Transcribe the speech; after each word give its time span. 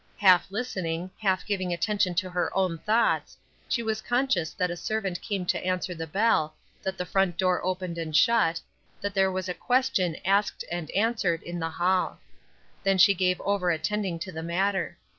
Half 0.17 0.49
listening, 0.49 1.11
half 1.19 1.45
giving 1.45 1.71
attention 1.71 2.15
to 2.15 2.29
her 2.31 2.51
own 2.57 2.79
thoughts, 2.79 3.37
she 3.69 3.83
was 3.83 4.01
conscious 4.01 4.49
that 4.51 4.71
a 4.71 4.75
servant 4.75 5.21
came 5.21 5.45
to 5.45 5.63
answer 5.63 5.93
the 5.93 6.07
bell, 6.07 6.55
that 6.81 6.97
the 6.97 7.05
front 7.05 7.37
door 7.37 7.63
opened 7.63 7.99
and 7.99 8.15
shut, 8.17 8.59
that 8.99 9.13
there 9.13 9.31
was 9.31 9.47
a 9.47 9.53
question 9.53 10.17
asked 10.25 10.65
and 10.71 10.89
answered 10.95 11.43
in 11.43 11.59
the 11.59 11.69
hall. 11.69 12.17
Then 12.83 12.97
she 12.97 13.13
gave 13.13 13.39
over 13.41 13.69
attending 13.69 14.17
to 14.21 14.31
the 14.31 14.41
matter. 14.41 14.97